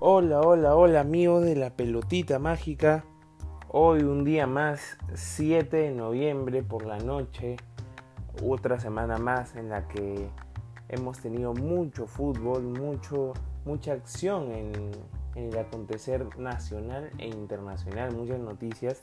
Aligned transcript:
Hola, 0.00 0.42
hola, 0.42 0.76
hola 0.76 1.00
amigos 1.00 1.42
de 1.42 1.56
la 1.56 1.70
pelotita 1.70 2.38
mágica. 2.38 3.04
Hoy 3.66 4.04
un 4.04 4.22
día 4.22 4.46
más, 4.46 4.96
7 5.14 5.76
de 5.76 5.90
noviembre 5.90 6.62
por 6.62 6.86
la 6.86 6.98
noche, 6.98 7.56
otra 8.40 8.78
semana 8.78 9.18
más 9.18 9.56
en 9.56 9.70
la 9.70 9.88
que 9.88 10.28
hemos 10.88 11.18
tenido 11.18 11.52
mucho 11.52 12.06
fútbol, 12.06 12.62
mucho, 12.62 13.32
mucha 13.64 13.94
acción 13.94 14.52
en, 14.52 14.70
en 15.34 15.52
el 15.52 15.58
acontecer 15.58 16.38
nacional 16.38 17.10
e 17.18 17.26
internacional, 17.26 18.14
muchas 18.14 18.38
noticias. 18.38 19.02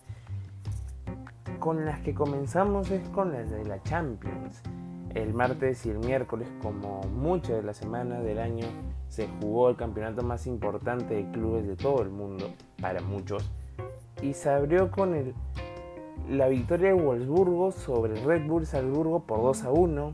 Con 1.60 1.84
las 1.84 2.00
que 2.00 2.16
comenzamos 2.16 2.90
es 2.90 3.06
con 3.10 3.34
las 3.34 3.52
de 3.52 3.66
la 3.66 3.84
Champions. 3.84 4.62
El 5.14 5.34
martes 5.34 5.86
y 5.86 5.90
el 5.90 6.00
miércoles, 6.00 6.48
como 6.62 7.02
muchas 7.02 7.58
de 7.58 7.64
las 7.64 7.76
semanas 7.76 8.24
del 8.24 8.40
año, 8.40 8.68
se 9.16 9.30
jugó 9.40 9.70
el 9.70 9.78
campeonato 9.78 10.24
más 10.24 10.46
importante 10.46 11.16
de 11.16 11.32
clubes 11.32 11.66
de 11.66 11.78
todo 11.78 12.02
el 12.02 12.10
mundo, 12.10 12.52
para 12.82 13.00
muchos, 13.00 13.50
y 14.22 14.34
se 14.34 14.50
abrió 14.50 14.92
con 14.92 15.16
el, 15.16 15.34
la 16.30 16.50
victoria 16.50 16.90
de 16.90 17.02
Wolfsburgo 17.02 17.72
sobre 17.72 18.20
el 18.20 18.26
Red 18.26 18.46
Bull 18.46 18.66
Salzburgo 18.66 19.22
por 19.22 19.42
2 19.42 19.64
a 19.64 19.72
1. 19.72 20.12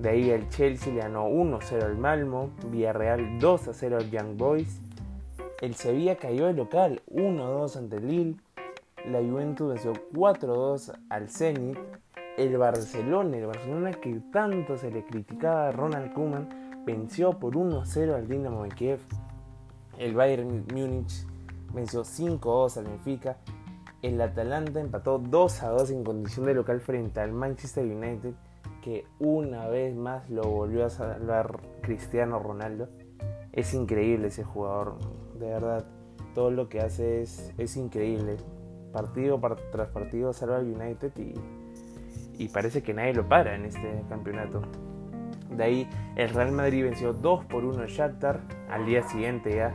De 0.00 0.08
ahí 0.10 0.28
el 0.28 0.46
Chelsea 0.50 0.92
le 0.92 1.00
ganó 1.00 1.30
1-0 1.30 1.82
al 1.82 1.96
Malmo, 1.96 2.50
Villarreal 2.70 3.38
2 3.38 3.68
a 3.68 3.72
0 3.72 3.96
al 3.98 4.10
Young 4.10 4.36
Boys. 4.36 4.82
El 5.62 5.74
Sevilla 5.74 6.16
cayó 6.16 6.46
de 6.46 6.52
local 6.52 7.00
1-2 7.10 7.76
ante 7.76 7.96
el 7.96 8.08
Lille. 8.08 8.36
La 9.06 9.20
Juventus 9.20 9.68
venció 9.72 9.94
4-2 10.12 10.92
al 11.08 11.30
Zenit. 11.30 11.78
El 12.36 12.58
Barcelona, 12.58 13.38
el 13.38 13.46
Barcelona 13.46 13.92
que 13.92 14.20
tanto 14.30 14.76
se 14.76 14.90
le 14.90 15.06
criticaba 15.06 15.68
a 15.68 15.72
Ronald 15.72 16.12
Koeman, 16.12 16.63
venció 16.84 17.38
por 17.38 17.54
1-0 17.54 18.14
al 18.14 18.28
Dinamo 18.28 18.64
de 18.64 18.70
Kiev. 18.70 19.00
El 19.98 20.14
Bayern 20.14 20.66
Múnich 20.72 21.26
venció 21.72 22.02
5-2 22.02 22.78
al 22.78 22.84
Benfica. 22.84 23.38
El 24.02 24.20
Atalanta 24.20 24.80
empató 24.80 25.20
2-2 25.20 25.90
en 25.90 26.04
condición 26.04 26.46
de 26.46 26.54
local 26.54 26.80
frente 26.80 27.20
al 27.20 27.32
Manchester 27.32 27.84
United, 27.84 28.34
que 28.82 29.06
una 29.18 29.66
vez 29.68 29.96
más 29.96 30.28
lo 30.28 30.42
volvió 30.42 30.84
a 30.84 30.90
salvar 30.90 31.60
Cristiano 31.80 32.38
Ronaldo. 32.38 32.88
Es 33.52 33.72
increíble 33.72 34.28
ese 34.28 34.44
jugador, 34.44 34.98
de 35.38 35.46
verdad. 35.46 35.86
Todo 36.34 36.50
lo 36.50 36.68
que 36.68 36.80
hace 36.80 37.22
es, 37.22 37.54
es 37.56 37.76
increíble. 37.76 38.36
Partido 38.92 39.40
tras 39.72 39.88
partido 39.88 40.32
salva 40.32 40.56
al 40.56 40.66
United 40.66 41.12
y, 41.16 41.34
y 42.42 42.48
parece 42.48 42.82
que 42.82 42.92
nadie 42.92 43.14
lo 43.14 43.28
para 43.28 43.54
en 43.54 43.64
este 43.64 44.04
campeonato. 44.08 44.62
De 45.50 45.64
ahí 45.64 45.88
el 46.16 46.30
Real 46.30 46.52
Madrid 46.52 46.84
venció 46.84 47.12
2 47.12 47.44
por 47.46 47.64
1 47.64 47.82
al 47.82 47.88
Shakhtar. 47.88 48.40
Al 48.70 48.86
día 48.86 49.02
siguiente 49.02 49.54
ya 49.54 49.74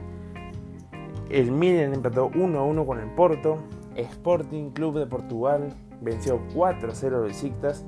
el 1.30 1.52
Milan 1.52 1.94
empató 1.94 2.32
1 2.34 2.60
a 2.60 2.64
1 2.64 2.86
con 2.86 3.00
el 3.00 3.10
Porto. 3.12 3.58
Sporting 3.96 4.72
Club 4.72 5.00
de 5.00 5.06
Portugal 5.06 5.70
venció 6.02 6.42
4 6.54 6.92
a 6.92 6.96
0 6.96 7.18
al 7.18 7.24
Besiktas. 7.24 7.86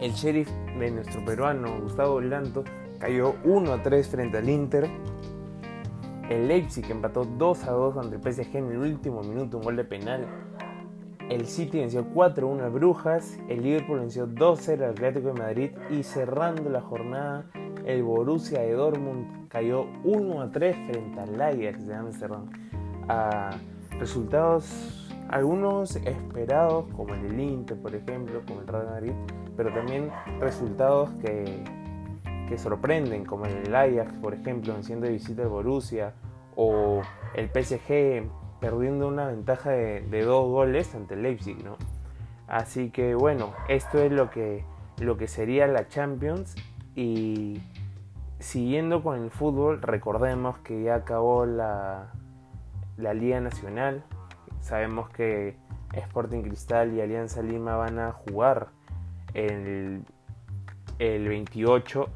El 0.00 0.12
Sheriff 0.12 0.50
de 0.78 0.90
nuestro 0.90 1.24
peruano 1.24 1.80
Gustavo 1.80 2.20
Lanto 2.20 2.64
cayó 2.98 3.34
1 3.44 3.72
a 3.72 3.82
3 3.82 4.08
frente 4.08 4.38
al 4.38 4.48
Inter. 4.48 4.88
El 6.30 6.48
Leipzig 6.48 6.84
empató 6.90 7.24
2 7.24 7.64
a 7.64 7.70
2 7.72 7.96
ante 7.96 8.16
el 8.16 8.22
PSG 8.22 8.56
en 8.56 8.70
el 8.70 8.78
último 8.78 9.22
minuto, 9.22 9.58
un 9.58 9.64
gol 9.64 9.76
de 9.76 9.84
penal. 9.84 10.26
El 11.28 11.46
City 11.46 11.80
venció 11.80 12.06
4-1 12.14 12.62
a 12.62 12.68
Brujas, 12.70 13.38
el 13.48 13.62
Liverpool 13.62 14.00
venció 14.00 14.26
2-0 14.26 14.82
al 14.82 14.90
Atlético 14.92 15.28
de 15.28 15.34
Madrid 15.34 15.70
y 15.90 16.02
cerrando 16.02 16.70
la 16.70 16.80
jornada, 16.80 17.44
el 17.84 18.02
Borussia 18.02 18.60
de 18.60 18.72
Dortmund 18.72 19.48
cayó 19.48 19.84
1-3 20.04 20.90
frente 20.90 21.20
al 21.20 21.40
Ajax 21.40 21.86
de 21.86 21.94
Amsterdam. 21.94 22.46
A 23.08 23.50
resultados 23.98 25.12
algunos 25.28 25.96
esperados 25.96 26.86
como 26.96 27.12
el 27.12 27.38
Inter, 27.38 27.76
por 27.76 27.94
ejemplo, 27.94 28.40
como 28.46 28.62
el 28.62 28.66
Real 28.66 28.86
Madrid, 28.86 29.12
pero 29.54 29.70
también 29.74 30.10
resultados 30.40 31.10
que, 31.20 31.62
que 32.48 32.56
sorprenden 32.56 33.26
como 33.26 33.44
el 33.44 33.74
Ajax, 33.74 34.14
por 34.22 34.32
ejemplo, 34.32 34.72
venciendo 34.72 35.04
de 35.04 35.12
visita 35.12 35.42
al 35.42 35.48
Borussia 35.48 36.14
o 36.56 37.02
el 37.34 37.50
PSG 37.50 38.30
perdiendo 38.60 39.08
una 39.08 39.26
ventaja 39.26 39.70
de, 39.70 40.22
dos 40.22 40.48
goles 40.48 40.94
ante 40.94 41.16
Leipzig, 41.16 41.62
¿no? 41.64 41.76
Así 42.46 42.90
que 42.90 43.14
bueno, 43.14 43.52
esto 43.68 43.98
es 43.98 44.10
lo 44.10 44.30
que, 44.30 44.64
lo 44.98 45.16
que 45.16 45.28
sería 45.28 45.66
la 45.66 45.88
Champions 45.88 46.54
y 46.94 47.60
siguiendo 48.38 49.02
con 49.02 49.22
el 49.22 49.30
fútbol, 49.30 49.82
recordemos 49.82 50.58
que 50.58 50.82
ya 50.82 50.96
acabó 50.96 51.44
la, 51.46 52.12
la 52.96 53.14
Liga 53.14 53.40
Nacional, 53.40 54.02
sabemos 54.60 55.10
que 55.10 55.56
Sporting 55.92 56.42
Cristal 56.42 56.94
y 56.94 57.00
Alianza 57.00 57.42
Lima 57.42 57.76
van 57.76 57.98
a 57.98 58.12
jugar 58.12 58.68
el, 59.34 60.04
el 60.98 61.28
28 61.28 62.08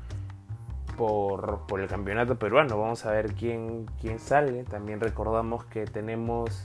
por, 1.02 1.80
el 1.80 1.88
campeonato 1.88 2.38
peruano. 2.38 2.78
Vamos 2.78 3.04
a 3.06 3.10
ver 3.10 3.34
quién, 3.34 3.86
quién 4.00 4.20
sale. 4.20 4.62
También 4.62 5.00
recordamos 5.00 5.64
que 5.64 5.84
tenemos, 5.84 6.62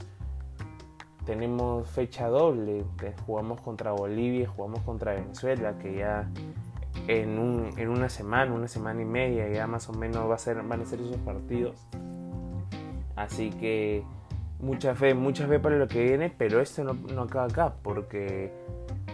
tenemos 1.25 1.89
fecha 1.89 2.27
doble. 2.27 2.85
Jugamos 3.25 3.61
contra 3.61 3.93
Bolivia 3.93 4.47
jugamos 4.47 4.81
contra 4.81 5.13
Venezuela, 5.13 5.79
que 5.79 5.95
ya 5.95 6.29
en, 7.07 7.39
un, 7.39 7.71
en 7.77 7.89
una 7.89 8.09
semana, 8.09 8.53
una 8.53 8.67
semana 8.67 9.01
y 9.01 9.05
media, 9.05 9.49
ya 9.49 9.65
más 9.65 9.89
o 9.89 9.93
menos 9.93 10.29
va 10.29 10.35
a 10.35 10.37
ser, 10.37 10.61
van 10.61 10.81
a 10.81 10.85
ser 10.85 11.01
esos 11.01 11.17
partidos. 11.17 11.87
Así 13.15 13.49
que 13.49 14.03
mucha 14.59 14.93
fe, 14.93 15.15
mucha 15.15 15.47
fe 15.47 15.59
para 15.59 15.77
lo 15.77 15.87
que 15.87 16.03
viene, 16.03 16.29
pero 16.29 16.61
esto 16.61 16.83
no, 16.83 16.93
no 16.93 17.23
acaba 17.23 17.45
acá, 17.45 17.73
porque, 17.81 18.53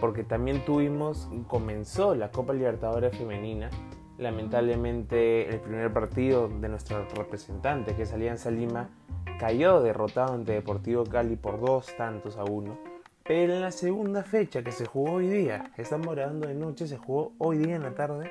porque 0.02 0.22
también 0.22 0.62
tuvimos, 0.66 1.30
comenzó 1.48 2.14
la 2.14 2.30
Copa 2.30 2.52
Libertadores 2.52 3.16
Femenina 3.16 3.70
Lamentablemente 4.18 5.48
el 5.48 5.60
primer 5.60 5.92
partido 5.92 6.48
de 6.48 6.68
nuestro 6.68 7.04
representante, 7.14 7.96
que 7.96 8.02
es 8.02 8.12
Alianza 8.12 8.50
Lima, 8.50 8.90
cayó 9.38 9.82
derrotado 9.82 10.34
ante 10.34 10.52
Deportivo 10.52 11.04
Cali 11.04 11.36
por 11.36 11.60
dos 11.60 11.94
tantos 11.96 12.36
a 12.36 12.44
uno. 12.44 12.78
Pero 13.24 13.54
en 13.54 13.62
la 13.62 13.72
segunda 13.72 14.22
fecha 14.22 14.62
que 14.62 14.70
se 14.70 14.86
jugó 14.86 15.14
hoy 15.14 15.28
día, 15.28 15.72
estamos 15.76 16.14
grabando 16.14 16.46
de 16.46 16.54
noche, 16.54 16.86
se 16.86 16.98
jugó 16.98 17.32
hoy 17.38 17.58
día 17.58 17.76
en 17.76 17.82
la 17.82 17.94
tarde, 17.94 18.30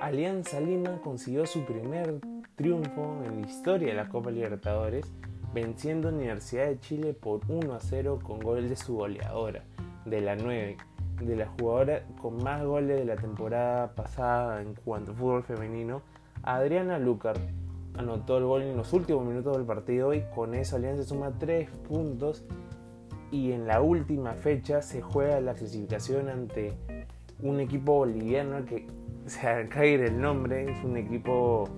Alianza 0.00 0.60
Lima 0.60 1.00
consiguió 1.02 1.44
su 1.44 1.64
primer 1.64 2.20
triunfo 2.56 3.22
en 3.24 3.42
la 3.42 3.46
historia 3.46 3.88
de 3.88 3.94
la 3.94 4.08
Copa 4.08 4.30
Libertadores, 4.30 5.12
venciendo 5.52 6.08
Universidad 6.08 6.66
de 6.66 6.80
Chile 6.80 7.14
por 7.14 7.40
1 7.48 7.74
a 7.74 7.80
0 7.80 8.20
con 8.22 8.40
gol 8.40 8.68
de 8.68 8.76
su 8.76 8.96
goleadora, 8.96 9.64
de 10.04 10.20
la 10.20 10.36
9, 10.36 10.76
de 11.20 11.36
la 11.36 11.46
jugadora 11.46 12.02
con 12.20 12.42
más 12.42 12.64
goles 12.64 12.98
de 12.98 13.04
la 13.04 13.16
temporada 13.16 13.94
pasada 13.94 14.62
en 14.62 14.74
cuanto 14.74 15.12
a 15.12 15.14
fútbol 15.14 15.42
femenino, 15.42 16.02
Adriana 16.42 16.98
Lucar 16.98 17.36
anotó 17.98 18.38
el 18.38 18.44
gol 18.44 18.62
en 18.62 18.76
los 18.76 18.92
últimos 18.92 19.24
minutos 19.26 19.56
del 19.56 19.66
partido 19.66 20.14
y 20.14 20.22
con 20.34 20.54
eso 20.54 20.76
Alianza 20.76 21.04
suma 21.04 21.32
3 21.38 21.68
puntos. 21.88 22.44
Y 23.30 23.52
en 23.52 23.66
la 23.66 23.82
última 23.82 24.32
fecha 24.32 24.80
se 24.80 25.02
juega 25.02 25.40
la 25.40 25.54
clasificación 25.54 26.30
ante 26.30 26.72
un 27.42 27.60
equipo 27.60 27.96
boliviano 27.96 28.64
que 28.64 28.86
se 29.26 29.68
caer 29.68 30.00
el 30.00 30.20
nombre, 30.20 30.70
es 30.70 30.82
un 30.84 30.96
equipo 30.96 31.68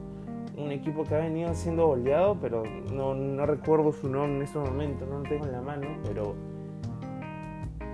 un 0.56 0.72
equipo 0.72 1.04
que 1.04 1.14
ha 1.14 1.18
venido 1.18 1.54
siendo 1.54 1.86
goleado, 1.86 2.38
pero 2.38 2.62
no, 2.92 3.14
no 3.14 3.46
recuerdo 3.46 3.92
su 3.92 4.08
nombre 4.08 4.36
en 4.36 4.42
este 4.42 4.58
momento, 4.58 5.06
no 5.06 5.20
lo 5.20 5.22
tengo 5.22 5.46
en 5.46 5.52
la 5.52 5.62
mano, 5.62 5.86
pero 6.04 6.34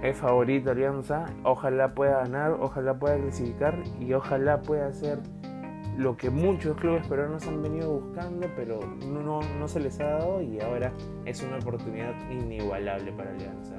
es 0.02 0.16
favorito 0.16 0.70
Alianza, 0.70 1.26
ojalá 1.42 1.94
pueda 1.94 2.18
ganar, 2.18 2.52
ojalá 2.60 2.98
pueda 2.98 3.16
clasificar 3.16 3.82
y 4.00 4.12
ojalá 4.12 4.62
pueda 4.62 4.88
hacer 4.88 5.18
lo 5.96 6.16
que 6.16 6.28
muchos 6.30 6.76
clubes 6.76 7.06
peruanos 7.06 7.46
han 7.46 7.62
venido 7.62 8.00
buscando, 8.00 8.46
pero 8.54 8.80
no, 9.06 9.40
no 9.40 9.68
se 9.68 9.80
les 9.80 9.98
ha 10.00 10.10
dado 10.10 10.42
y 10.42 10.60
ahora 10.60 10.92
es 11.24 11.42
una 11.42 11.56
oportunidad 11.56 12.14
inigualable 12.30 13.12
para 13.12 13.30
Alianza. 13.30 13.76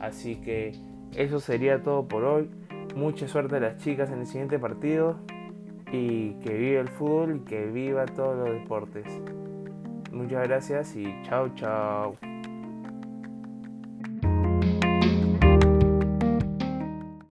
Así 0.00 0.36
que 0.36 0.72
eso 1.14 1.40
sería 1.40 1.82
todo 1.82 2.08
por 2.08 2.24
hoy. 2.24 2.50
Mucha 2.96 3.28
suerte 3.28 3.56
a 3.56 3.60
las 3.60 3.76
chicas 3.76 4.10
en 4.10 4.20
el 4.20 4.26
siguiente 4.26 4.58
partido 4.58 5.16
y 5.92 6.34
que 6.40 6.54
viva 6.54 6.80
el 6.80 6.88
fútbol 6.88 7.36
y 7.36 7.40
que 7.40 7.66
viva 7.66 8.04
todos 8.06 8.36
los 8.36 8.60
deportes. 8.60 9.06
Muchas 10.12 10.48
gracias 10.48 10.96
y 10.96 11.06
chao 11.22 11.54
chao. 11.54 12.29